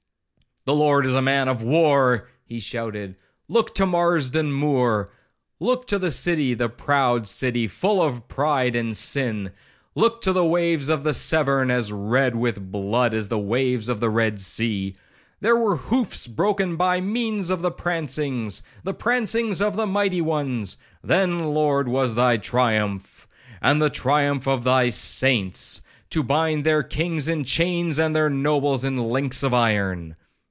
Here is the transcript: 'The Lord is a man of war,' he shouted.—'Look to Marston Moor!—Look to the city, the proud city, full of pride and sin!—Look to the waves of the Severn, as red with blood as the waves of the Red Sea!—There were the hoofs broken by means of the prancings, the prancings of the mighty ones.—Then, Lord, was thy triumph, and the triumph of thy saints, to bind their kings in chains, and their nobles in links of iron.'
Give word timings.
'The 0.63 0.75
Lord 0.75 1.07
is 1.07 1.15
a 1.15 1.23
man 1.23 1.47
of 1.47 1.63
war,' 1.63 2.29
he 2.45 2.59
shouted.—'Look 2.59 3.73
to 3.73 3.87
Marston 3.87 4.51
Moor!—Look 4.53 5.87
to 5.87 5.97
the 5.97 6.11
city, 6.11 6.53
the 6.53 6.69
proud 6.69 7.25
city, 7.25 7.67
full 7.67 7.99
of 7.99 8.27
pride 8.27 8.75
and 8.75 8.95
sin!—Look 8.95 10.21
to 10.21 10.31
the 10.31 10.45
waves 10.45 10.87
of 10.87 11.03
the 11.03 11.15
Severn, 11.15 11.71
as 11.71 11.91
red 11.91 12.35
with 12.35 12.71
blood 12.71 13.15
as 13.15 13.27
the 13.27 13.39
waves 13.39 13.89
of 13.89 13.99
the 14.01 14.11
Red 14.11 14.39
Sea!—There 14.39 15.57
were 15.57 15.77
the 15.77 15.81
hoofs 15.81 16.27
broken 16.27 16.75
by 16.75 17.01
means 17.01 17.49
of 17.49 17.63
the 17.63 17.71
prancings, 17.71 18.61
the 18.83 18.93
prancings 18.93 19.61
of 19.63 19.75
the 19.75 19.87
mighty 19.87 20.21
ones.—Then, 20.21 21.39
Lord, 21.55 21.87
was 21.87 22.13
thy 22.13 22.37
triumph, 22.37 23.27
and 23.63 23.81
the 23.81 23.89
triumph 23.89 24.47
of 24.47 24.63
thy 24.63 24.89
saints, 24.89 25.81
to 26.11 26.21
bind 26.21 26.63
their 26.65 26.83
kings 26.83 27.27
in 27.27 27.45
chains, 27.45 27.97
and 27.97 28.15
their 28.15 28.29
nobles 28.29 28.83
in 28.83 28.97
links 28.97 29.41
of 29.41 29.55
iron.' 29.55 30.13